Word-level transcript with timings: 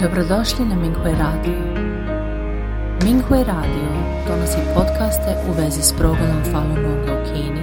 Dobrodošli 0.00 0.64
na 0.64 0.74
Minghui 0.74 1.12
Radio. 1.12 1.58
Minghui 3.04 3.44
Radio 3.44 3.88
donosi 4.28 4.58
podcaste 4.74 5.36
u 5.48 5.52
vezi 5.62 5.82
s 5.82 5.92
progledom 5.98 6.42
Falun 6.52 6.74
Gonga 6.74 7.12
u 7.12 7.24
Kini, 7.24 7.62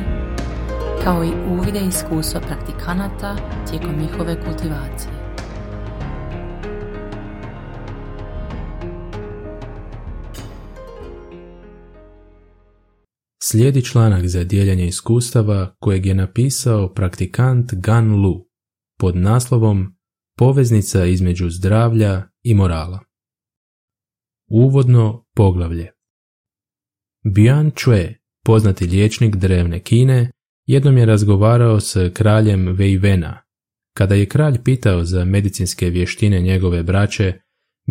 kao 1.03 1.23
i 1.23 1.31
uvide 1.51 1.79
iskustva 1.79 2.41
praktikanata 2.41 3.35
tijekom 3.69 3.95
njihove 4.01 4.35
kultivacije. 4.45 5.13
Slijedi 13.43 13.85
članak 13.85 14.27
za 14.27 14.43
dijeljenje 14.43 14.85
iskustava 14.87 15.75
kojeg 15.79 16.05
je 16.05 16.13
napisao 16.13 16.93
praktikant 16.93 17.73
Gan 17.73 18.15
Lu 18.15 18.47
pod 18.99 19.15
naslovom 19.15 20.00
Poveznica 20.37 21.05
između 21.05 21.49
zdravlja 21.49 22.23
i 22.43 22.53
morala. 22.53 22.99
Uvodno 24.47 25.25
poglavlje 25.35 25.91
Bian 27.23 27.71
Chue, 27.71 28.15
poznati 28.45 28.85
liječnik 28.85 29.35
drevne 29.35 29.79
Kine, 29.79 30.31
jednom 30.65 30.97
je 30.97 31.05
razgovarao 31.05 31.79
s 31.79 31.97
kraljem 32.13 32.67
Weivena. 32.67 33.33
Kada 33.97 34.15
je 34.15 34.25
kralj 34.25 34.63
pitao 34.63 35.03
za 35.03 35.25
medicinske 35.25 35.89
vještine 35.89 36.41
njegove 36.41 36.83
braće, 36.83 37.39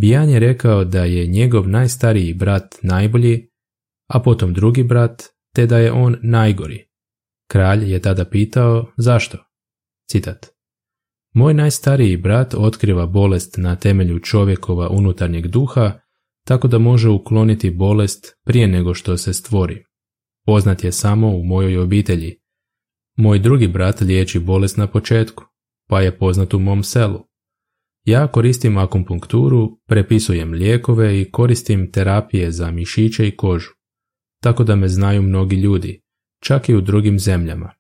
Bian 0.01 0.31
je 0.31 0.39
rekao 0.39 0.85
da 0.85 1.05
je 1.05 1.27
njegov 1.27 1.69
najstariji 1.69 2.35
brat 2.35 2.75
najbolji, 2.83 3.49
a 4.09 4.21
potom 4.21 4.55
drugi 4.55 4.83
brat, 4.83 5.23
te 5.55 5.67
da 5.67 5.79
je 5.79 5.93
on 5.93 6.17
najgori. 6.23 6.89
Kralj 7.51 7.93
je 7.93 8.03
tada 8.03 8.25
pitao 8.25 8.93
zašto. 8.97 9.39
Citat. 10.11 10.60
Moj 11.35 11.55
najstariji 11.55 12.17
brat 12.17 12.55
otkriva 12.55 13.07
bolest 13.07 13.55
na 13.57 13.77
temelju 13.77 14.19
čovjekova 14.19 14.89
unutarnjeg 14.89 15.47
duha, 15.47 16.01
tako 16.47 16.69
da 16.69 16.79
može 16.79 17.09
ukloniti 17.09 17.71
bolest 17.71 18.39
prije 18.45 18.67
nego 18.67 18.95
što 18.95 19.17
se 19.17 19.33
stvori. 19.33 19.85
Poznat 20.47 20.85
je 20.85 20.93
samo 20.93 21.29
u 21.29 21.45
mojoj 21.45 21.79
obitelji. 21.79 22.37
Moj 23.17 23.39
drugi 23.39 23.69
brat 23.69 24.01
liječi 24.01 24.39
bolest 24.39 24.77
na 24.77 24.87
početku, 24.87 25.45
pa 25.89 26.01
je 26.01 26.19
poznat 26.19 26.55
u 26.55 26.59
mom 26.59 26.83
selu. 26.83 27.21
Ja 28.05 28.27
koristim 28.27 28.79
akupunkturu, 28.79 29.81
prepisujem 29.87 30.53
lijekove 30.53 31.21
i 31.21 31.31
koristim 31.31 31.93
terapije 31.93 32.53
za 32.53 32.71
mišiće 32.71 33.29
i 33.29 33.37
kožu, 33.37 33.71
tako 34.43 34.65
da 34.65 34.77
me 34.77 34.89
znaju 34.89 35.23
mnogi 35.23 35.57
ljudi, 35.57 36.03
čak 36.43 36.69
i 36.69 36.75
u 36.75 36.81
drugim 36.81 37.19
zemljama. 37.19 37.73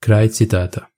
Kraj 0.00 0.28
citata. 0.28 0.97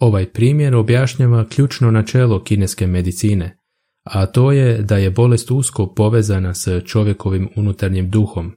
Ovaj 0.00 0.32
primjer 0.32 0.74
objašnjava 0.74 1.48
ključno 1.48 1.90
načelo 1.90 2.44
kineske 2.44 2.86
medicine, 2.86 3.58
a 4.04 4.26
to 4.26 4.52
je 4.52 4.82
da 4.82 4.96
je 4.96 5.10
bolest 5.10 5.50
usko 5.50 5.94
povezana 5.94 6.54
s 6.54 6.68
čovjekovim 6.84 7.48
unutarnjim 7.56 8.10
duhom. 8.10 8.52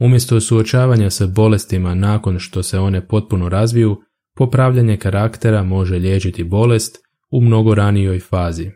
Umjesto 0.00 0.40
suočavanja 0.40 1.10
s 1.10 1.22
bolestima 1.34 1.94
nakon 1.94 2.38
što 2.38 2.62
se 2.62 2.78
one 2.78 3.08
potpuno 3.08 3.48
razviju, 3.48 3.96
popravljanje 4.36 4.96
karaktera 4.96 5.62
može 5.62 5.98
liječiti 5.98 6.44
bolest 6.44 6.98
u 7.30 7.40
mnogo 7.40 7.74
ranijoj 7.74 8.20
fazi. 8.20 8.70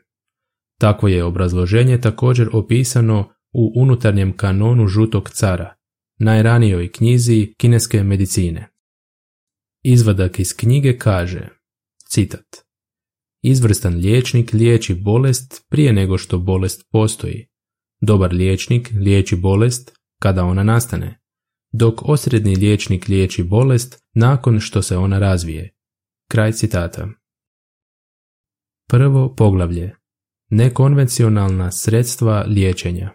Takvo 0.81 1.09
je 1.09 1.25
obrazloženje 1.25 2.01
također 2.01 2.49
opisano 2.53 3.29
u 3.53 3.73
unutarnjem 3.77 4.37
kanonu 4.37 4.87
žutog 4.87 5.31
cara, 5.31 5.75
najranijoj 6.19 6.93
knjizi 6.93 7.55
kineske 7.59 8.03
medicine. 8.03 8.69
Izvadak 9.85 10.41
iz 10.41 10.57
knjige 10.57 10.99
kaže 10.99 11.62
Citat. 12.15 12.65
Izvrstan 13.43 13.95
liječnik 13.95 14.53
liječi 14.53 14.95
bolest 14.95 15.67
prije 15.71 15.93
nego 15.93 16.19
što 16.19 16.39
bolest 16.39 16.89
postoji. 16.91 17.47
Dobar 18.01 18.33
liječnik 18.33 18.91
liječi 18.95 19.37
bolest 19.37 19.99
kada 20.23 20.45
ona 20.45 20.63
nastane, 20.63 21.21
dok 21.73 22.09
osrednji 22.09 22.57
liječnik 22.57 23.09
liječi 23.09 23.43
bolest 23.43 24.03
nakon 24.15 24.61
što 24.61 24.83
se 24.83 24.97
ona 24.97 25.19
razvije. 25.19 25.75
Kraj 26.31 26.53
citata. 26.53 27.09
Prvo 28.89 29.35
poglavlje. 29.35 29.97
Nekonvencionalna 30.51 31.71
sredstva 31.71 32.45
liječenja. 32.49 33.11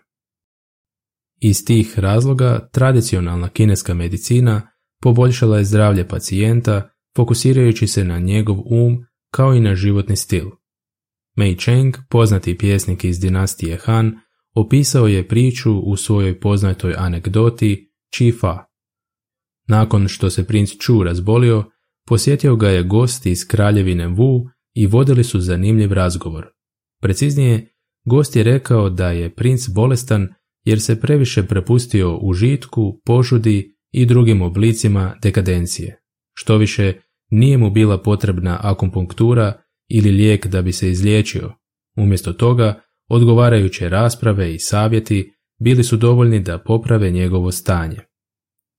Iz 1.41 1.65
tih 1.65 1.99
razloga 1.99 2.69
tradicionalna 2.71 3.49
kineska 3.49 3.93
medicina 3.93 4.71
poboljšala 5.01 5.57
je 5.57 5.65
zdravlje 5.65 6.07
pacijenta 6.07 6.96
fokusirajući 7.17 7.87
se 7.87 8.03
na 8.03 8.19
njegov 8.19 8.57
um 8.65 9.05
kao 9.31 9.55
i 9.55 9.59
na 9.59 9.75
životni 9.75 10.15
stil. 10.15 10.45
Mei 11.37 11.57
Cheng, 11.57 11.95
poznati 12.09 12.57
pjesnik 12.57 13.03
iz 13.03 13.19
dinastije 13.19 13.77
Han, 13.77 14.19
opisao 14.55 15.07
je 15.07 15.27
priču 15.27 15.79
u 15.79 15.95
svojoj 15.95 16.39
poznatoj 16.39 16.95
anegdoti 16.97 17.91
Chi 18.15 18.31
Fa. 18.31 18.65
Nakon 19.67 20.07
što 20.07 20.29
se 20.29 20.47
princ 20.47 20.69
Chu 20.69 21.03
razbolio, 21.03 21.63
posjetio 22.07 22.55
ga 22.55 22.69
je 22.69 22.83
gost 22.83 23.25
iz 23.25 23.47
kraljevine 23.47 24.07
Wu 24.07 24.49
i 24.73 24.87
vodili 24.87 25.23
su 25.23 25.39
zanimljiv 25.39 25.93
razgovor. 25.93 26.45
Preciznije, 27.01 27.73
gost 28.05 28.35
je 28.35 28.43
rekao 28.43 28.89
da 28.89 29.11
je 29.11 29.35
princ 29.35 29.67
bolestan 29.69 30.27
jer 30.65 30.81
se 30.81 31.01
previše 31.01 31.43
prepustio 31.43 32.17
užitku, 32.17 33.01
požudi 33.05 33.77
i 33.91 34.05
drugim 34.05 34.41
oblicima 34.41 35.15
dekadencije. 35.21 36.01
Što 36.33 36.57
više, 36.57 36.93
nije 37.29 37.57
mu 37.57 37.69
bila 37.69 37.97
potrebna 37.97 38.59
akupunktura 38.63 39.61
ili 39.89 40.11
lijek 40.11 40.47
da 40.47 40.61
bi 40.61 40.71
se 40.71 40.89
izliječio. 40.89 41.53
Umjesto 41.97 42.33
toga, 42.33 42.81
odgovarajuće 43.09 43.89
rasprave 43.89 44.53
i 44.53 44.59
savjeti 44.59 45.33
bili 45.59 45.83
su 45.83 45.97
dovoljni 45.97 46.39
da 46.39 46.57
poprave 46.57 47.11
njegovo 47.11 47.51
stanje. 47.51 47.97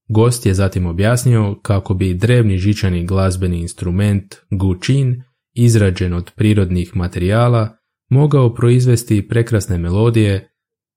Gost 0.08 0.46
je 0.46 0.54
zatim 0.54 0.86
objasnio 0.86 1.58
kako 1.62 1.94
bi 1.94 2.14
drevni 2.14 2.58
žičani 2.58 3.06
glazbeni 3.06 3.60
instrument 3.60 4.34
gučin, 4.50 5.22
izrađen 5.54 6.14
od 6.14 6.32
prirodnih 6.36 6.96
materijala, 6.96 7.76
mogao 8.10 8.54
proizvesti 8.54 9.28
prekrasne 9.28 9.78
melodije, 9.78 10.50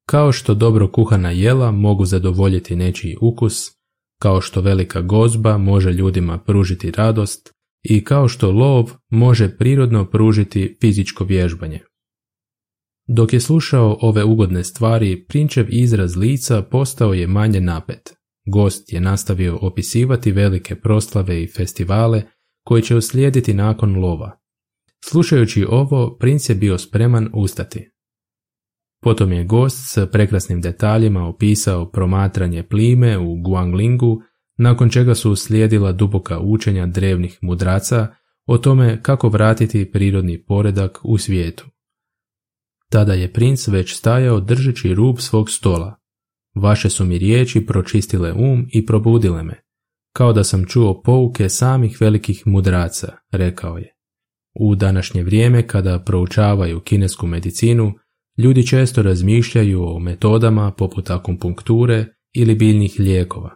kao 0.09 0.31
što 0.31 0.53
dobro 0.53 0.91
kuhana 0.91 1.31
jela 1.31 1.71
mogu 1.71 2.05
zadovoljiti 2.05 2.75
nečiji 2.75 3.15
ukus, 3.21 3.80
kao 4.21 4.41
što 4.41 4.61
velika 4.61 5.01
gozba 5.01 5.57
može 5.57 5.93
ljudima 5.93 6.37
pružiti 6.37 6.91
radost 6.91 7.53
i 7.83 8.03
kao 8.03 8.27
što 8.27 8.51
lov 8.51 8.91
može 9.09 9.57
prirodno 9.57 10.05
pružiti 10.05 10.77
fizičko 10.81 11.23
vježbanje. 11.23 11.79
Dok 13.07 13.33
je 13.33 13.39
slušao 13.39 13.97
ove 14.01 14.23
ugodne 14.23 14.63
stvari, 14.63 15.25
prinčev 15.27 15.65
izraz 15.69 16.17
lica 16.17 16.61
postao 16.61 17.13
je 17.13 17.27
manje 17.27 17.61
napet. 17.61 18.13
Gost 18.45 18.93
je 18.93 19.01
nastavio 19.01 19.57
opisivati 19.61 20.31
velike 20.31 20.75
proslave 20.75 21.43
i 21.43 21.47
festivale 21.47 22.23
koji 22.65 22.81
će 22.81 22.95
uslijediti 22.95 23.53
nakon 23.53 23.95
lova. 23.95 24.39
Slušajući 25.05 25.65
ovo, 25.69 26.17
princ 26.17 26.49
je 26.49 26.55
bio 26.55 26.77
spreman 26.77 27.29
ustati. 27.33 27.90
Potom 29.01 29.33
je 29.33 29.43
gost 29.43 29.77
s 29.93 30.11
prekrasnim 30.11 30.61
detaljima 30.61 31.27
opisao 31.27 31.91
promatranje 31.91 32.63
plime 32.63 33.17
u 33.17 33.35
Guanglingu, 33.35 34.21
nakon 34.57 34.89
čega 34.89 35.15
su 35.15 35.31
uslijedila 35.31 35.91
duboka 35.91 36.39
učenja 36.39 36.85
drevnih 36.85 37.39
mudraca 37.41 38.07
o 38.45 38.57
tome 38.57 39.01
kako 39.01 39.29
vratiti 39.29 39.91
prirodni 39.91 40.43
poredak 40.43 40.99
u 41.03 41.17
svijetu. 41.17 41.65
Tada 42.89 43.13
je 43.13 43.33
princ 43.33 43.67
već 43.67 43.95
stajao 43.95 44.39
držeći 44.39 44.93
rub 44.93 45.17
svog 45.19 45.49
stola. 45.49 45.95
Vaše 46.55 46.89
su 46.89 47.05
mi 47.05 47.17
riječi 47.17 47.65
pročistile 47.65 48.33
um 48.33 48.67
i 48.73 48.85
probudile 48.85 49.43
me, 49.43 49.61
kao 50.13 50.33
da 50.33 50.43
sam 50.43 50.65
čuo 50.65 51.01
pouke 51.01 51.49
samih 51.49 51.97
velikih 52.01 52.43
mudraca, 52.45 53.17
rekao 53.31 53.77
je. 53.77 53.95
U 54.59 54.75
današnje 54.75 55.23
vrijeme 55.23 55.67
kada 55.67 55.99
proučavaju 55.99 56.79
kinesku 56.79 57.27
medicinu, 57.27 57.93
Ljudi 58.43 58.67
često 58.67 59.01
razmišljaju 59.01 59.83
o 59.83 59.99
metodama 59.99 60.71
poput 60.71 61.09
akupunkture 61.09 62.05
ili 62.33 62.55
biljnih 62.55 62.95
lijekova. 62.99 63.55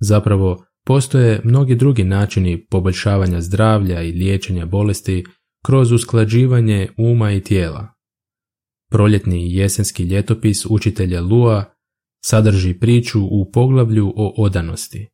Zapravo, 0.00 0.64
postoje 0.86 1.40
mnogi 1.44 1.74
drugi 1.74 2.04
načini 2.04 2.66
poboljšavanja 2.66 3.40
zdravlja 3.40 4.02
i 4.02 4.12
liječenja 4.12 4.66
bolesti 4.66 5.24
kroz 5.64 5.92
usklađivanje 5.92 6.88
uma 6.96 7.32
i 7.32 7.40
tijela. 7.40 7.88
Proljetni 8.90 9.46
i 9.46 9.56
jesenski 9.56 10.02
ljetopis 10.02 10.66
učitelja 10.66 11.20
Lua 11.20 11.64
sadrži 12.24 12.74
priču 12.74 13.24
u 13.24 13.50
poglavlju 13.52 14.12
o 14.16 14.34
odanosti. 14.36 15.08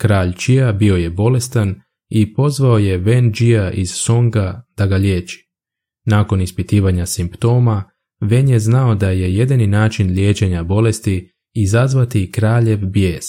Kralj 0.00 0.32
Čija 0.32 0.72
bio 0.72 0.96
je 0.96 1.10
bolestan 1.10 1.80
i 2.08 2.34
pozvao 2.34 2.78
je 2.78 3.00
Wen 3.00 3.44
Jia 3.44 3.70
iz 3.70 3.90
Songa 3.94 4.64
da 4.76 4.86
ga 4.86 4.96
liječi. 4.96 5.48
Nakon 6.06 6.40
ispitivanja 6.40 7.06
simptoma, 7.06 7.91
Ven 8.22 8.48
je 8.48 8.58
znao 8.58 8.94
da 8.94 9.10
je 9.10 9.34
jedini 9.34 9.66
način 9.66 10.10
liječenja 10.10 10.62
bolesti 10.62 11.32
izazvati 11.54 12.32
kraljev 12.32 12.78
bijes. 12.78 13.24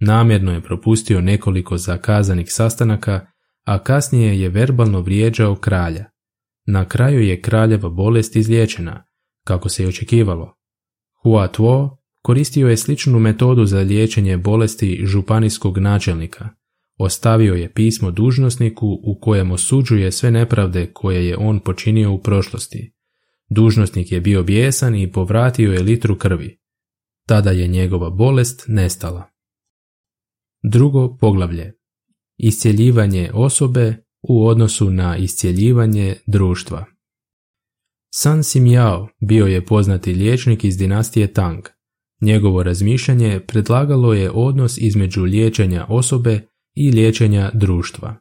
Namjerno 0.00 0.52
je 0.52 0.60
propustio 0.60 1.20
nekoliko 1.20 1.76
zakazanih 1.76 2.46
sastanaka, 2.48 3.26
a 3.64 3.82
kasnije 3.82 4.40
je 4.40 4.48
verbalno 4.48 5.00
vrijeđao 5.00 5.56
kralja. 5.56 6.04
Na 6.66 6.84
kraju 6.84 7.20
je 7.20 7.40
kraljeva 7.40 7.88
bolest 7.88 8.36
izliječena, 8.36 9.04
kako 9.44 9.68
se 9.68 9.84
i 9.84 9.86
očekivalo. 9.86 10.54
Hua 11.22 11.48
Tuo 11.48 11.98
koristio 12.22 12.68
je 12.68 12.76
sličnu 12.76 13.18
metodu 13.18 13.64
za 13.64 13.78
liječenje 13.78 14.36
bolesti 14.36 15.00
županijskog 15.04 15.78
načelnika. 15.78 16.48
Ostavio 16.98 17.54
je 17.54 17.72
pismo 17.72 18.10
dužnosniku 18.10 18.86
u 18.86 19.18
kojem 19.20 19.50
osuđuje 19.50 20.12
sve 20.12 20.30
nepravde 20.30 20.90
koje 20.92 21.28
je 21.28 21.36
on 21.36 21.60
počinio 21.60 22.12
u 22.12 22.22
prošlosti. 22.22 22.97
Dužnosnik 23.48 24.12
je 24.12 24.20
bio 24.20 24.42
bijesan 24.42 24.94
i 24.94 25.12
povratio 25.12 25.72
je 25.72 25.82
litru 25.82 26.18
krvi. 26.18 26.58
Tada 27.26 27.50
je 27.50 27.68
njegova 27.68 28.10
bolest 28.10 28.64
nestala. 28.68 29.30
Drugo 30.62 31.16
poglavlje. 31.16 31.74
Iscjeljivanje 32.36 33.30
osobe 33.34 33.96
u 34.22 34.46
odnosu 34.46 34.90
na 34.90 35.16
iscjeljivanje 35.16 36.16
društva. 36.26 36.84
San 38.14 38.44
Simjao 38.44 39.08
bio 39.20 39.46
je 39.46 39.66
poznati 39.66 40.14
liječnik 40.14 40.64
iz 40.64 40.78
dinastije 40.78 41.32
Tang. 41.32 41.64
Njegovo 42.20 42.62
razmišljanje 42.62 43.40
predlagalo 43.40 44.14
je 44.14 44.30
odnos 44.30 44.78
između 44.78 45.22
liječenja 45.22 45.86
osobe 45.88 46.40
i 46.74 46.90
liječenja 46.90 47.50
društva. 47.54 48.16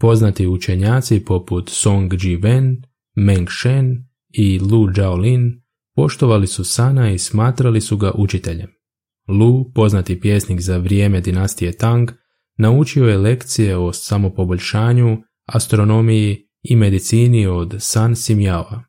Poznati 0.00 0.46
učenjaci 0.46 1.24
poput 1.24 1.70
Song 1.70 2.12
Ji-wen, 2.12 2.82
Meng 3.14 3.48
Shen 3.60 4.09
i 4.32 4.58
Lu 4.58 4.92
Zhaolin 4.94 5.62
poštovali 5.96 6.46
su 6.46 6.64
Sana 6.64 7.10
i 7.10 7.18
smatrali 7.18 7.80
su 7.80 7.96
ga 7.96 8.12
učiteljem. 8.14 8.68
Lu, 9.28 9.72
poznati 9.74 10.20
pjesnik 10.20 10.60
za 10.60 10.76
vrijeme 10.76 11.20
dinastije 11.20 11.76
Tang, 11.76 12.10
naučio 12.58 13.08
je 13.08 13.18
lekcije 13.18 13.76
o 13.76 13.92
samopoboljšanju, 13.92 15.18
astronomiji 15.46 16.48
i 16.62 16.76
medicini 16.76 17.46
od 17.46 17.74
San 17.78 18.16
Simjava. 18.16 18.84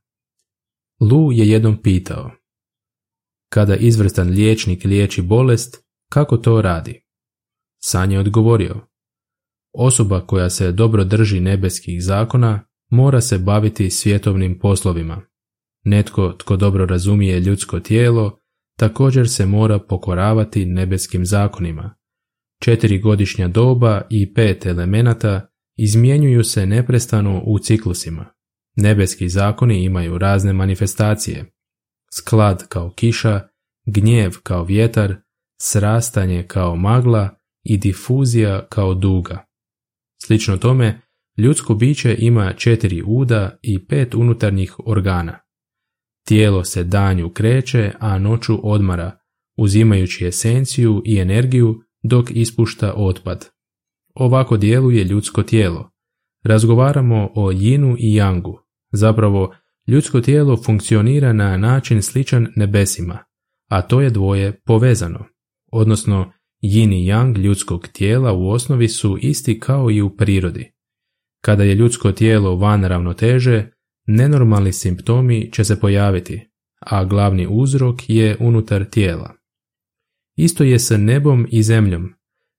Lu 1.00 1.32
je 1.32 1.50
jednom 1.50 1.82
pitao, 1.82 2.32
kada 3.50 3.76
izvrstan 3.76 4.30
liječnik 4.30 4.84
liječi 4.84 5.22
bolest, 5.22 5.84
kako 6.10 6.38
to 6.38 6.62
radi? 6.62 7.06
San 7.84 8.12
je 8.12 8.20
odgovorio, 8.20 8.88
osoba 9.74 10.26
koja 10.28 10.50
se 10.50 10.72
dobro 10.72 11.04
drži 11.04 11.40
nebeskih 11.40 12.04
zakona 12.04 12.68
mora 12.90 13.22
se 13.22 13.38
baviti 13.38 13.90
svjetovnim 13.90 14.60
poslovima. 14.60 15.22
Netko 15.84 16.34
tko 16.38 16.58
dobro 16.58 16.86
razumije 16.86 17.40
ljudsko 17.40 17.80
tijelo 17.80 18.40
također 18.78 19.30
se 19.30 19.46
mora 19.46 19.80
pokoravati 19.80 20.66
nebeskim 20.66 21.26
zakonima. 21.26 21.96
Četiri 22.62 23.00
godišnja 23.00 23.48
doba 23.48 24.02
i 24.10 24.34
pet 24.34 24.66
elemenata 24.66 25.48
izmjenjuju 25.78 26.44
se 26.44 26.66
neprestano 26.66 27.42
u 27.46 27.60
ciklusima. 27.60 28.26
Nebeski 28.76 29.30
zakoni 29.30 29.84
imaju 29.84 30.18
razne 30.18 30.54
manifestacije. 30.54 31.52
Sklad 32.14 32.68
kao 32.68 32.94
kiša, 32.96 33.42
gnjev 33.86 34.32
kao 34.44 34.64
vjetar, 34.64 35.16
srastanje 35.62 36.44
kao 36.48 36.76
magla 36.76 37.30
i 37.64 37.78
difuzija 37.78 38.68
kao 38.68 38.94
duga. 38.94 39.46
Slično 40.24 40.58
tome, 40.58 41.02
ljudsko 41.38 41.74
biće 41.74 42.16
ima 42.20 42.54
četiri 42.54 43.04
uda 43.06 43.60
i 43.62 43.86
pet 43.88 44.16
unutarnjih 44.16 44.76
organa. 44.86 45.40
Tijelo 46.26 46.64
se 46.64 46.84
danju 46.84 47.30
kreće, 47.30 47.92
a 48.00 48.20
noću 48.20 48.72
odmara, 48.72 49.18
uzimajući 49.58 50.28
esenciju 50.28 51.02
i 51.06 51.20
energiju 51.20 51.82
dok 52.04 52.32
ispušta 52.32 52.94
otpad. 52.98 53.50
Ovako 54.16 54.58
djeluje 54.58 55.04
ljudsko 55.04 55.44
tijelo. 55.44 55.92
Razgovaramo 56.44 57.30
o 57.36 57.52
jinu 57.52 57.96
i 58.00 58.16
jangu. 58.16 58.60
Zapravo, 58.92 59.56
ljudsko 59.88 60.22
tijelo 60.22 60.58
funkcionira 60.64 61.34
na 61.34 61.58
način 61.58 62.02
sličan 62.02 62.48
nebesima, 62.56 63.18
a 63.70 63.82
to 63.82 64.02
je 64.02 64.10
dvoje 64.10 64.62
povezano. 64.66 65.26
Odnosno, 65.72 66.32
yin 66.64 66.94
i 66.94 67.06
yang 67.06 67.38
ljudskog 67.38 67.88
tijela 67.88 68.34
u 68.34 68.50
osnovi 68.50 68.88
su 68.88 69.18
isti 69.22 69.60
kao 69.60 69.92
i 69.92 70.02
u 70.02 70.16
prirodi. 70.16 70.72
Kada 71.42 71.64
je 71.64 71.76
ljudsko 71.76 72.12
tijelo 72.12 72.56
van 72.56 72.84
ravnoteže, 72.84 73.72
nenormalni 74.08 74.74
simptomi 74.74 75.52
će 75.52 75.64
se 75.64 75.80
pojaviti, 75.80 76.50
a 76.80 77.06
glavni 77.06 77.48
uzrok 77.50 77.96
je 78.08 78.38
unutar 78.40 78.86
tijela. 78.86 79.34
Isto 80.36 80.64
je 80.64 80.80
sa 80.80 80.98
nebom 80.98 81.48
i 81.52 81.64
zemljom. 81.64 82.14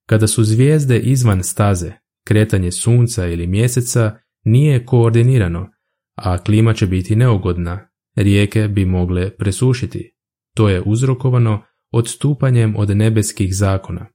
Kada 0.06 0.26
su 0.26 0.44
zvijezde 0.44 0.98
izvan 0.98 1.42
staze, 1.42 1.92
kretanje 2.24 2.70
sunca 2.70 3.26
ili 3.26 3.46
mjeseca 3.46 4.16
nije 4.44 4.86
koordinirano, 4.86 5.70
a 6.16 6.38
klima 6.38 6.74
će 6.74 6.86
biti 6.86 7.16
neugodna, 7.16 7.88
rijeke 8.16 8.68
bi 8.68 8.84
mogle 8.84 9.36
presušiti. 9.36 10.14
To 10.54 10.68
je 10.68 10.82
uzrokovano 10.86 11.62
odstupanjem 11.92 12.76
od 12.76 12.96
nebeskih 12.96 13.54
zakona. 13.54 14.06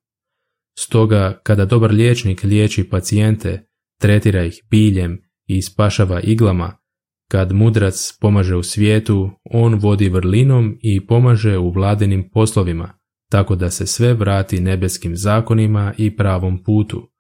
Stoga, 0.80 1.40
kada 1.44 1.66
dobar 1.66 1.92
liječnik 1.92 2.44
liječi 2.44 2.90
pacijente, 2.90 3.68
tretira 4.00 4.46
ih 4.46 4.62
biljem 4.70 5.22
i 5.46 5.62
spašava 5.62 6.22
iglama, 6.22 6.78
kad 7.32 7.54
mudrac 7.54 8.18
pomaže 8.22 8.56
u 8.56 8.64
svijetu, 8.64 9.30
on 9.44 9.76
vodi 9.76 10.10
vrlinom 10.10 10.78
i 10.82 11.08
pomaže 11.08 11.58
u 11.58 11.72
vladinim 11.72 12.30
poslovima, 12.34 13.00
tako 13.30 13.56
da 13.56 13.70
se 13.70 13.88
sve 13.88 14.14
vrati 14.14 14.62
nebeskim 14.62 15.16
zakonima 15.16 15.94
i 15.98 16.16
pravom 16.16 16.64
putu. 16.64 17.12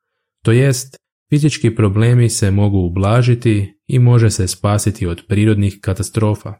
To 0.43 0.51
jest, 0.51 0.97
fizički 1.29 1.75
problemi 1.75 2.29
se 2.29 2.51
mogu 2.51 2.77
ublažiti 2.77 3.73
i 3.87 3.99
može 3.99 4.29
se 4.29 4.47
spasiti 4.47 5.07
od 5.07 5.21
prirodnih 5.27 5.77
katastrofa. 5.81 6.53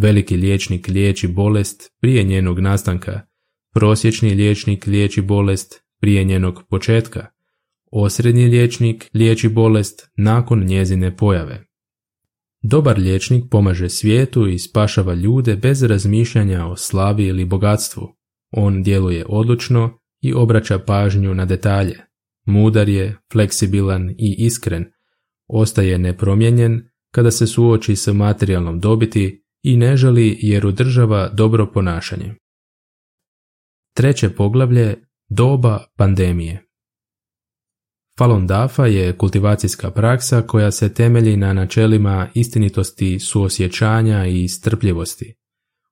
Veliki 0.00 0.36
liječnik 0.36 0.88
liječi 0.88 1.28
bolest 1.28 1.90
prije 2.00 2.22
njenog 2.22 2.60
nastanka, 2.60 3.20
prosječni 3.74 4.30
liječnik 4.30 4.86
liječi 4.86 5.22
bolest 5.22 5.82
prije 6.00 6.24
njenog 6.24 6.62
početka, 6.70 7.26
osrednji 7.92 8.44
liječnik 8.44 9.10
liječi 9.14 9.48
bolest 9.48 10.10
nakon 10.16 10.64
njezine 10.64 11.16
pojave. 11.16 11.67
Dobar 12.62 12.98
liječnik 12.98 13.44
pomaže 13.50 13.88
svijetu 13.88 14.46
i 14.46 14.58
spašava 14.58 15.14
ljude 15.14 15.56
bez 15.56 15.82
razmišljanja 15.82 16.66
o 16.66 16.76
slavi 16.76 17.24
ili 17.24 17.44
bogatstvu. 17.44 18.08
On 18.50 18.82
djeluje 18.82 19.24
odlučno 19.28 19.98
i 20.22 20.34
obraća 20.34 20.78
pažnju 20.78 21.34
na 21.34 21.44
detalje. 21.44 22.00
Mudar 22.46 22.88
je, 22.88 23.16
fleksibilan 23.32 24.10
i 24.10 24.34
iskren, 24.38 24.84
ostaje 25.48 25.98
nepromijenjen 25.98 26.88
kada 27.12 27.30
se 27.30 27.46
suoči 27.46 27.96
sa 27.96 28.12
materijalnom 28.12 28.80
dobiti 28.80 29.44
i 29.62 29.76
ne 29.76 29.96
želi 29.96 30.38
jer 30.40 30.66
udržava 30.66 31.28
dobro 31.28 31.70
ponašanje. 31.72 32.34
Treće 33.94 34.30
poglavlje 34.30 34.96
doba 35.28 35.84
pandemije. 35.96 36.67
Falun 38.18 38.46
Dafa 38.46 38.86
je 38.86 39.16
kultivacijska 39.16 39.90
praksa 39.90 40.42
koja 40.42 40.70
se 40.70 40.94
temelji 40.94 41.36
na 41.36 41.52
načelima 41.52 42.28
istinitosti, 42.34 43.18
suosjećanja 43.18 44.26
i 44.26 44.48
strpljivosti. 44.48 45.34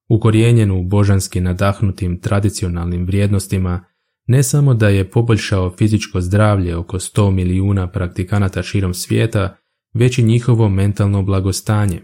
Ukorijenjenu 0.09 0.83
božanski 0.83 1.41
nadahnutim 1.41 2.21
tradicionalnim 2.21 3.05
vrijednostima, 3.05 3.85
ne 4.27 4.43
samo 4.43 4.73
da 4.73 4.89
je 4.89 5.09
poboljšao 5.09 5.73
fizičko 5.77 6.21
zdravlje 6.21 6.75
oko 6.75 6.99
100 6.99 7.31
milijuna 7.31 7.91
praktikanata 7.91 8.63
širom 8.63 8.93
svijeta, 8.93 9.57
već 9.93 10.17
i 10.17 10.23
njihovo 10.23 10.69
mentalno 10.69 11.23
blagostanje. 11.23 12.01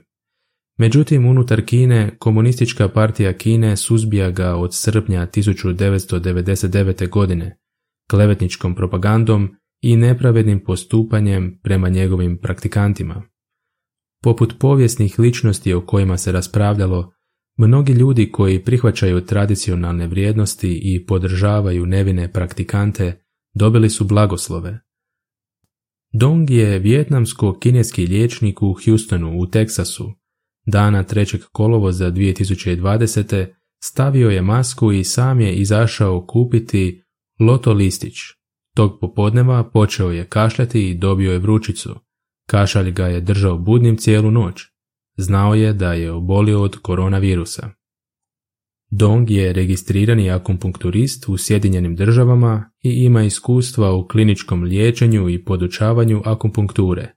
Međutim, 0.77 1.25
unutar 1.25 1.65
Kine, 1.65 2.15
komunistička 2.19 2.89
partija 2.89 3.33
Kine 3.33 3.77
suzbija 3.77 4.31
ga 4.31 4.55
od 4.55 4.75
srpnja 4.75 5.27
1999. 5.27 7.09
godine, 7.09 7.57
klevetničkom 8.09 8.75
propagandom 8.75 9.55
i 9.83 9.95
nepravednim 9.95 10.59
postupanjem 10.59 11.59
prema 11.63 11.89
njegovim 11.89 12.37
praktikantima. 12.37 13.23
Poput 14.23 14.53
povijesnih 14.59 15.19
ličnosti 15.19 15.73
o 15.73 15.85
kojima 15.85 16.17
se 16.17 16.31
raspravljalo, 16.31 17.13
mnogi 17.57 17.93
ljudi 17.93 18.31
koji 18.31 18.63
prihvaćaju 18.63 19.25
tradicionalne 19.25 20.07
vrijednosti 20.07 20.81
i 20.83 21.05
podržavaju 21.05 21.85
nevine 21.85 22.31
praktikante 22.31 23.23
dobili 23.53 23.89
su 23.89 24.05
blagoslove. 24.05 24.79
Dong 26.13 26.49
je 26.49 26.79
vjetnamsko-kineski 26.79 28.07
liječnik 28.07 28.61
u 28.61 28.75
Houstonu 28.85 29.39
u 29.39 29.47
Teksasu. 29.47 30.11
Dana 30.65 31.03
3. 31.03 31.43
kolovoza 31.51 32.11
2020. 32.11 33.47
stavio 33.83 34.29
je 34.29 34.41
masku 34.41 34.91
i 34.91 35.03
sam 35.03 35.41
je 35.41 35.55
izašao 35.55 36.25
kupiti 36.25 37.03
loto 37.39 37.73
listić, 37.73 38.15
Tog 38.75 38.99
popodneva 39.01 39.69
počeo 39.69 40.11
je 40.11 40.25
kašljati 40.25 40.89
i 40.89 40.93
dobio 40.93 41.31
je 41.31 41.39
vrućicu. 41.39 41.95
Kašalj 42.47 42.91
ga 42.91 43.07
je 43.07 43.21
držao 43.21 43.57
budnim 43.57 43.97
cijelu 43.97 44.31
noć. 44.31 44.61
Znao 45.17 45.55
je 45.55 45.73
da 45.73 45.93
je 45.93 46.11
obolio 46.11 46.61
od 46.61 46.77
koronavirusa. 46.81 47.69
Dong 48.91 49.31
je 49.31 49.53
registrirani 49.53 50.31
akupunkturist 50.31 51.29
u 51.29 51.37
Sjedinjenim 51.37 51.95
državama 51.95 52.71
i 52.83 52.89
ima 52.89 53.23
iskustva 53.23 53.93
u 53.93 54.07
kliničkom 54.07 54.63
liječenju 54.63 55.29
i 55.29 55.43
podučavanju 55.43 56.21
akupunkture, 56.25 57.13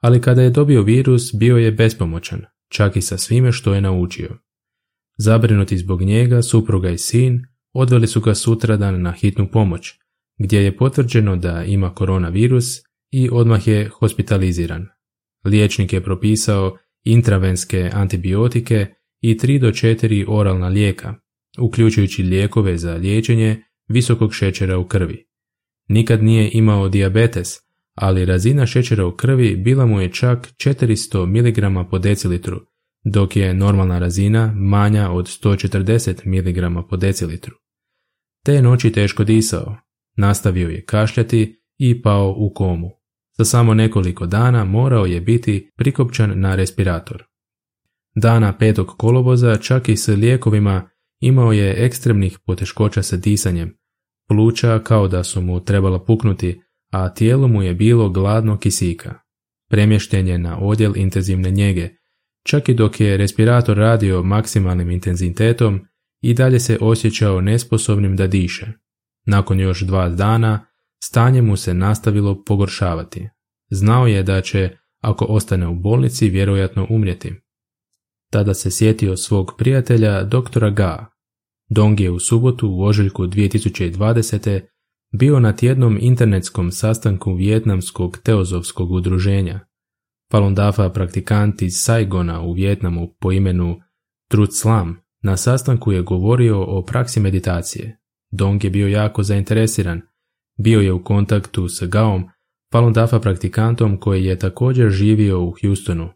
ali 0.00 0.20
kada 0.20 0.42
je 0.42 0.50
dobio 0.50 0.82
virus 0.82 1.34
bio 1.34 1.56
je 1.56 1.72
bespomoćan, 1.72 2.42
čak 2.68 2.96
i 2.96 3.02
sa 3.02 3.18
svime 3.18 3.52
što 3.52 3.74
je 3.74 3.80
naučio. 3.80 4.38
Zabrinuti 5.18 5.78
zbog 5.78 6.02
njega, 6.02 6.42
supruga 6.42 6.90
i 6.90 6.98
sin 6.98 7.42
odveli 7.72 8.06
su 8.06 8.20
ga 8.20 8.34
sutradan 8.34 9.02
na 9.02 9.12
hitnu 9.12 9.48
pomoć, 9.52 9.98
gdje 10.38 10.62
je 10.62 10.76
potvrđeno 10.76 11.36
da 11.36 11.64
ima 11.64 11.94
koronavirus 11.94 12.64
i 13.10 13.28
odmah 13.32 13.68
je 13.68 13.88
hospitaliziran. 13.88 14.86
Liječnik 15.44 15.92
je 15.92 16.04
propisao 16.04 16.76
intravenske 17.04 17.90
antibiotike 17.92 18.86
i 19.20 19.34
3 19.34 19.60
do 19.60 19.68
4 19.68 20.24
oralna 20.28 20.68
lijeka, 20.68 21.14
uključujući 21.58 22.22
lijekove 22.22 22.78
za 22.78 22.94
liječenje 22.94 23.62
visokog 23.88 24.34
šećera 24.34 24.78
u 24.78 24.88
krvi. 24.88 25.26
Nikad 25.88 26.22
nije 26.22 26.50
imao 26.52 26.88
dijabetes, 26.88 27.48
ali 27.94 28.24
razina 28.24 28.66
šećera 28.66 29.06
u 29.06 29.16
krvi 29.16 29.56
bila 29.56 29.86
mu 29.86 30.00
je 30.00 30.12
čak 30.12 30.48
400 30.56 31.26
mg 31.26 31.88
po 31.90 31.98
decilitru, 31.98 32.60
dok 33.04 33.36
je 33.36 33.54
normalna 33.54 33.98
razina 33.98 34.52
manja 34.56 35.10
od 35.10 35.26
140 35.26 36.26
mg 36.26 36.88
po 36.88 36.96
decilitru. 36.96 37.54
Te 38.44 38.62
noći 38.62 38.92
teško 38.92 39.24
disao, 39.24 39.76
nastavio 40.18 40.68
je 40.68 40.84
kašljati 40.84 41.62
i 41.78 42.02
pao 42.02 42.34
u 42.36 42.52
komu. 42.54 42.90
Za 43.38 43.44
samo 43.44 43.74
nekoliko 43.74 44.26
dana 44.26 44.64
morao 44.64 45.06
je 45.06 45.20
biti 45.20 45.70
prikopčan 45.76 46.40
na 46.40 46.54
respirator. 46.54 47.24
Dana 48.14 48.58
petog 48.58 48.86
kolovoza 48.86 49.56
čak 49.56 49.88
i 49.88 49.96
s 49.96 50.08
lijekovima 50.08 50.90
imao 51.20 51.52
je 51.52 51.84
ekstremnih 51.84 52.38
poteškoća 52.46 53.02
sa 53.02 53.16
disanjem, 53.16 53.76
pluća 54.28 54.80
kao 54.84 55.08
da 55.08 55.24
su 55.24 55.40
mu 55.40 55.64
trebala 55.64 56.04
puknuti, 56.04 56.60
a 56.90 57.14
tijelo 57.14 57.48
mu 57.48 57.62
je 57.62 57.74
bilo 57.74 58.10
gladno 58.10 58.58
kisika. 58.58 59.14
Premješten 59.70 60.28
je 60.28 60.38
na 60.38 60.58
odjel 60.58 60.96
intenzivne 60.96 61.50
njege, 61.50 61.88
čak 62.44 62.68
i 62.68 62.74
dok 62.74 63.00
je 63.00 63.16
respirator 63.16 63.76
radio 63.76 64.22
maksimalnim 64.22 64.90
intenzitetom 64.90 65.80
i 66.20 66.34
dalje 66.34 66.60
se 66.60 66.78
osjećao 66.80 67.40
nesposobnim 67.40 68.16
da 68.16 68.26
diše. 68.26 68.72
Nakon 69.30 69.60
još 69.60 69.80
dva 69.80 70.08
dana, 70.08 70.66
stanje 71.02 71.42
mu 71.42 71.56
se 71.56 71.74
nastavilo 71.74 72.44
pogoršavati. 72.44 73.28
Znao 73.70 74.06
je 74.06 74.22
da 74.22 74.40
će, 74.40 74.76
ako 75.00 75.24
ostane 75.24 75.68
u 75.68 75.74
bolnici, 75.74 76.28
vjerojatno 76.28 76.86
umrijeti. 76.90 77.34
Tada 78.30 78.54
se 78.54 78.70
sjetio 78.70 79.16
svog 79.16 79.52
prijatelja 79.58 80.24
doktora 80.24 80.70
Ga. 80.70 81.06
Dong 81.70 82.00
je 82.00 82.10
u 82.10 82.18
subotu 82.18 82.68
u 82.70 82.82
ožujku 82.82 83.22
2020. 83.26 84.60
bio 85.18 85.40
na 85.40 85.52
tjednom 85.52 85.98
internetskom 86.00 86.70
sastanku 86.70 87.34
Vjetnamskog 87.34 88.18
teozovskog 88.24 88.90
udruženja. 88.90 89.60
Falun 90.32 90.54
Dafa 90.54 90.90
praktikant 90.90 91.62
iz 91.62 91.72
Saigona 91.76 92.40
u 92.42 92.52
Vjetnamu 92.52 93.14
po 93.20 93.32
imenu 93.32 93.80
Truth 94.30 94.52
Slam 94.52 94.96
na 95.22 95.36
sastanku 95.36 95.92
je 95.92 96.02
govorio 96.02 96.62
o 96.62 96.84
praksi 96.84 97.20
meditacije. 97.20 97.98
Dong 98.30 98.64
je 98.64 98.70
bio 98.70 98.88
jako 98.88 99.22
zainteresiran, 99.22 100.00
bio 100.58 100.80
je 100.80 100.92
u 100.92 101.04
kontaktu 101.04 101.68
s 101.68 101.82
Gaom, 101.82 102.28
Falun 102.72 102.92
Dafa 102.92 103.20
praktikantom 103.20 104.00
koji 104.00 104.24
je 104.24 104.38
također 104.38 104.90
živio 104.90 105.42
u 105.42 105.54
Houstonu. 105.62 106.08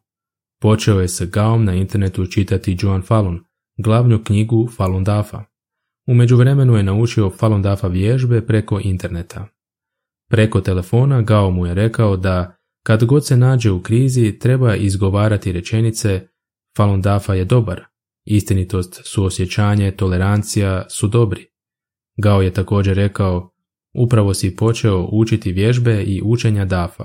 Počeo 0.61 1.01
je 1.01 1.09
s 1.09 1.23
Gaom 1.31 1.65
na 1.65 1.75
internetu 1.75 2.27
čitati 2.27 2.77
Joan 2.81 3.03
Falun, 3.03 3.45
glavnu 3.79 4.25
knjigu 4.25 4.69
Falun 4.77 5.05
Dafa. 5.05 5.45
U 6.07 6.15
međuvremenu 6.15 6.77
je 6.77 6.83
naučio 6.83 7.31
Falun 7.31 7.63
Dafa 7.63 7.89
vježbe 7.89 8.47
preko 8.47 8.81
interneta. 8.83 9.49
Preko 10.31 10.61
telefona 10.61 11.23
Gao 11.23 11.51
mu 11.51 11.67
je 11.67 11.75
rekao 11.75 12.17
da 12.17 12.57
kad 12.87 13.05
god 13.05 13.27
se 13.27 13.37
nađe 13.37 13.71
u 13.71 13.83
krizi 13.83 14.39
treba 14.39 14.77
izgovarati 14.77 15.53
rečenice 15.53 16.29
Falun 16.77 17.01
Dafa 17.01 17.35
je 17.35 17.45
dobar, 17.45 17.85
istinitost, 18.25 19.01
suosjećanje, 19.05 19.91
tolerancija 19.91 20.89
su 20.89 21.09
dobri. 21.09 21.52
Gao 22.17 22.43
je 22.43 22.53
također 22.53 22.97
rekao 22.97 23.53
Upravo 23.95 24.35
si 24.35 24.57
počeo 24.57 25.09
učiti 25.13 25.53
vježbe 25.53 26.03
i 26.03 26.23
učenja 26.25 26.65
dafa. 26.65 27.05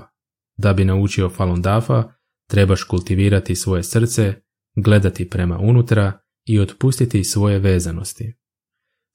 Da 0.56 0.72
bi 0.72 0.84
naučio 0.84 1.28
Falun 1.28 1.62
Dafa, 1.62 2.12
trebaš 2.50 2.82
kultivirati 2.82 3.56
svoje 3.56 3.82
srce, 3.82 4.34
gledati 4.76 5.30
prema 5.30 5.58
unutra 5.58 6.20
i 6.46 6.60
otpustiti 6.60 7.24
svoje 7.24 7.58
vezanosti. 7.58 8.34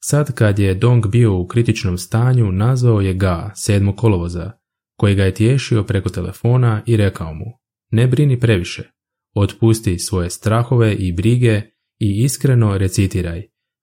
Sad 0.04 0.34
kad 0.34 0.58
je 0.58 0.74
Dong 0.74 1.06
bio 1.06 1.36
u 1.36 1.46
kritičnom 1.46 1.98
stanju, 1.98 2.52
nazvao 2.52 3.00
je 3.00 3.14
Ga, 3.14 3.52
sedmo 3.54 3.96
kolovoza, 3.96 4.52
koji 4.96 5.14
ga 5.14 5.24
je 5.24 5.34
tješio 5.34 5.82
preko 5.82 6.08
telefona 6.08 6.82
i 6.86 6.96
rekao 6.96 7.34
mu, 7.34 7.44
ne 7.90 8.06
brini 8.06 8.40
previše, 8.40 8.90
otpusti 9.34 9.98
svoje 9.98 10.30
strahove 10.30 10.94
i 10.94 11.12
brige 11.12 11.62
i 11.98 12.22
iskreno 12.24 12.78
recitiraj, 12.78 13.42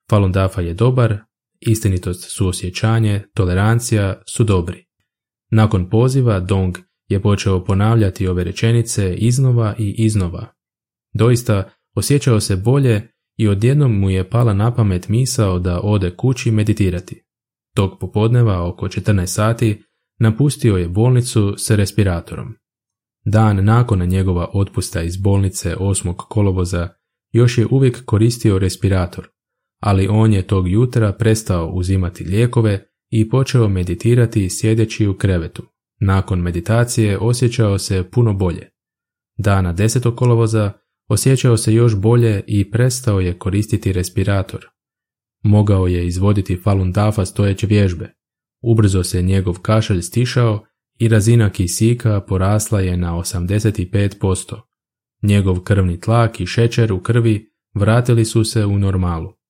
Falun 0.10 0.32
Dafa 0.32 0.62
je 0.62 0.74
dobar, 0.74 1.18
istinitost, 1.62 2.32
suosjećanje, 2.32 3.24
tolerancija 3.34 4.22
su 4.36 4.44
dobri. 4.44 4.86
Nakon 5.52 5.90
poziva 5.90 6.40
Dong 6.40 6.78
je 7.08 7.22
počeo 7.22 7.64
ponavljati 7.64 8.28
ove 8.28 8.44
rečenice 8.44 9.16
iznova 9.16 9.76
i 9.78 9.96
iznova. 9.98 10.48
Doista 11.14 11.70
osjećao 11.96 12.40
se 12.40 12.56
bolje 12.56 13.12
i 13.38 13.48
odjednom 13.48 14.00
mu 14.00 14.10
je 14.10 14.30
pala 14.30 14.54
na 14.54 14.76
pamet 14.76 15.08
misao 15.10 15.60
da 15.60 15.80
ode 15.84 16.16
kući 16.16 16.52
meditirati. 16.52 17.24
Tog 17.76 18.00
popodneva 18.00 18.68
oko 18.68 18.88
14 18.88 19.26
sati 19.26 19.84
napustio 20.20 20.78
je 20.78 20.88
bolnicu 20.88 21.56
s 21.58 21.70
respiratorom. 21.70 22.56
Dan 23.26 23.66
nakon 23.66 24.00
njegova 24.00 24.50
otpusta 24.54 25.02
iz 25.02 25.18
bolnice 25.18 25.76
8. 25.76 26.16
kolovoza 26.16 26.90
još 27.32 27.58
je 27.58 27.68
uvijek 27.72 28.06
koristio 28.06 28.60
respirator, 28.60 29.28
ali 29.82 30.08
on 30.08 30.34
je 30.34 30.48
tog 30.48 30.72
jutra 30.72 31.14
prestao 31.14 31.68
uzimati 31.68 32.24
lijekove 32.24 32.86
i 33.10 33.30
počeo 33.30 33.68
meditirati 33.68 34.50
sjedeći 34.50 35.08
u 35.08 35.18
krevetu. 35.18 35.64
Nakon 36.00 36.40
meditacije 36.40 37.18
osjećao 37.18 37.78
se 37.78 38.10
puno 38.12 38.34
bolje. 38.34 38.70
Dana 39.38 39.74
10. 39.74 40.16
kolovoza 40.16 40.72
osjećao 41.08 41.58
se 41.58 41.74
još 41.74 41.96
bolje 41.96 42.44
i 42.48 42.72
prestao 42.72 43.20
je 43.20 43.40
koristiti 43.40 43.94
respirator. 43.94 44.66
Mogao 45.44 45.88
je 45.88 46.08
izvoditi 46.08 46.62
Falun 46.64 46.92
Dafa 46.92 47.26
stojeće 47.26 47.68
vježbe. 47.68 48.14
Ubrzo 48.64 49.04
se 49.04 49.22
njegov 49.22 49.60
kašalj 49.60 50.02
stišao 50.02 50.66
i 51.00 51.08
razina 51.08 51.50
kisika 51.50 52.22
porasla 52.22 52.82
je 52.82 52.98
na 52.98 53.14
85%. 53.14 54.62
Njegov 55.24 55.60
krvni 55.60 56.00
tlak 56.00 56.40
i 56.40 56.46
šećer 56.46 56.94
u 56.94 57.00
krvi 57.00 57.52
vratili 57.74 58.26
su 58.26 58.44
se 58.44 58.66
u 58.66 58.80
normalu. 58.80 59.41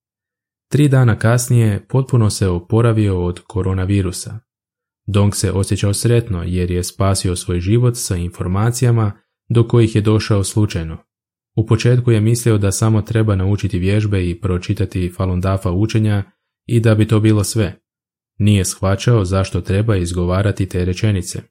Tri 0.72 0.88
dana 0.88 1.20
kasnije 1.20 1.86
potpuno 1.88 2.30
se 2.30 2.48
oporavio 2.48 3.26
od 3.26 3.40
koronavirusa. 3.48 4.40
Dong 5.08 5.36
se 5.36 5.52
osjećao 5.52 5.94
sretno 5.94 6.44
jer 6.44 6.72
je 6.72 6.84
spasio 6.84 7.36
svoj 7.36 7.60
život 7.60 7.94
sa 7.98 8.16
informacijama 8.16 9.12
do 9.50 9.68
kojih 9.68 9.96
je 9.96 10.02
došao 10.02 10.44
slučajno. 10.44 10.98
U 11.56 11.66
početku 11.66 12.12
je 12.12 12.22
mislio 12.22 12.58
da 12.58 12.72
samo 12.72 13.02
treba 13.02 13.36
naučiti 13.36 13.80
vježbe 13.80 14.30
i 14.30 14.42
pročitati 14.42 15.12
Falun 15.18 15.42
Dafa 15.42 15.72
učenja 15.72 16.24
i 16.66 16.80
da 16.80 16.96
bi 16.96 17.08
to 17.08 17.20
bilo 17.20 17.44
sve. 17.44 17.80
Nije 18.38 18.66
shvaćao 18.66 19.26
zašto 19.26 19.62
treba 19.62 19.96
izgovarati 19.98 20.66
te 20.66 20.86
rečenice. 20.86 21.42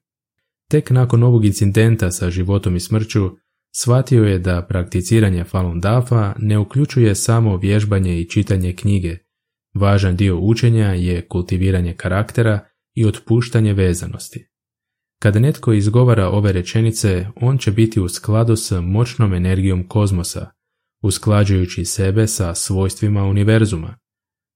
Tek 0.70 0.90
nakon 0.90 1.22
ovog 1.22 1.44
incidenta 1.44 2.10
sa 2.10 2.30
životom 2.30 2.76
i 2.76 2.80
smrću, 2.80 3.30
Shvatio 3.76 4.24
je 4.24 4.38
da 4.38 4.66
prakticiranje 4.68 5.44
Falun 5.44 5.80
Dafa 5.80 6.34
ne 6.38 6.58
uključuje 6.58 7.14
samo 7.14 7.56
vježbanje 7.56 8.20
i 8.20 8.28
čitanje 8.28 8.76
knjige. 8.76 9.16
Važan 9.74 10.16
dio 10.16 10.38
učenja 10.38 10.86
je 10.86 11.28
kultiviranje 11.28 11.94
karaktera 11.94 12.60
i 12.94 13.06
otpuštanje 13.06 13.72
vezanosti. 13.72 14.46
Kada 15.22 15.38
netko 15.38 15.72
izgovara 15.72 16.28
ove 16.28 16.52
rečenice, 16.52 17.26
on 17.36 17.58
će 17.58 17.70
biti 17.70 18.00
u 18.00 18.08
skladu 18.08 18.56
s 18.56 18.72
moćnom 18.82 19.34
energijom 19.34 19.88
kozmosa, 19.88 20.50
usklađujući 21.02 21.84
sebe 21.84 22.26
sa 22.26 22.54
svojstvima 22.54 23.24
univerzuma. 23.24 23.98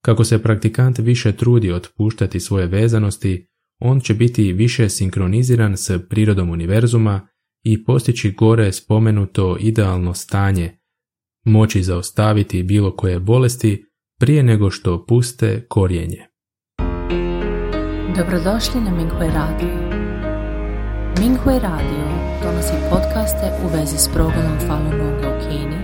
Kako 0.05 0.25
se 0.25 0.43
praktikant 0.43 0.99
više 0.99 1.33
trudi 1.33 1.73
otpuštati 1.73 2.41
svoje 2.41 2.67
vezanosti, 2.67 3.47
on 3.81 4.01
će 4.01 4.15
biti 4.15 4.53
više 4.53 4.89
sinkroniziran 4.89 5.77
s 5.77 5.91
prirodom 6.09 6.51
univerzuma 6.51 7.29
i 7.65 7.85
postići 7.85 8.31
gore 8.31 8.73
spomenuto 8.73 9.57
idealno 9.61 10.15
stanje, 10.15 10.79
moći 11.45 11.83
zaustaviti 11.83 12.63
bilo 12.63 12.97
koje 12.97 13.21
bolesti 13.21 13.85
prije 14.21 14.43
nego 14.43 14.71
što 14.71 15.07
puste 15.07 15.67
korijenje. 15.69 16.27
Dobrodošli 18.17 18.81
na 18.81 18.91
Minghui 18.91 19.29
Radio. 19.35 19.75
Minghui 21.21 21.59
Radio 21.63 22.05
donosi 22.43 22.73
podcaste 22.91 23.51
u 23.65 23.77
vezi 23.77 23.97
s 23.99 24.09
progledom 24.15 24.59
Falun 24.67 24.91
Gonga 24.91 25.37
u 25.37 25.49
Kini, 25.49 25.79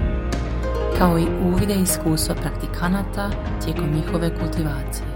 kao 0.99 1.19
i 1.19 1.27
uvide 1.45 1.75
iskustva 1.75 2.35
praktikanata 2.35 3.31
tijekom 3.65 3.95
njihove 3.95 4.31
kultivacije. 4.39 5.10